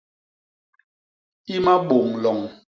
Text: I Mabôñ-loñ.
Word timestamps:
I 1.53 1.57
Mabôñ-loñ. 1.65 2.39